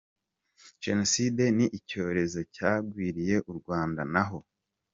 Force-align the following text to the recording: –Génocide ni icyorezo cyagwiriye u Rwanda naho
–Génocide 0.83 1.43
ni 1.57 1.65
icyorezo 1.77 2.39
cyagwiriye 2.55 3.35
u 3.51 3.53
Rwanda 3.59 4.01
naho 4.13 4.39